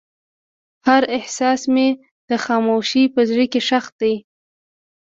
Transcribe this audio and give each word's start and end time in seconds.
هر 0.87 1.03
احساس 1.17 1.61
مې 1.73 1.87
د 2.29 2.31
خاموشۍ 2.45 3.03
په 3.15 3.21
زړه 3.29 3.45
کې 3.51 3.61
ښخ 3.67 3.85
دی. 3.99 4.15